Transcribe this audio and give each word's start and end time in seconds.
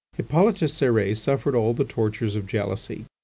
Hippolyte 0.17 0.55
Cérès 0.65 1.17
suffered 1.17 1.53
all 1.53 1.75
the 1.75 1.85
tortures 1.85 2.35
of 2.35 2.47
jealousy. 2.47 3.05